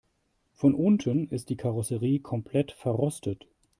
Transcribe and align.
Von 0.53 0.73
unten 0.73 1.29
ist 1.29 1.51
die 1.51 1.57
Karosserie 1.57 2.21
komplett 2.21 2.71
verrostet. 2.71 3.45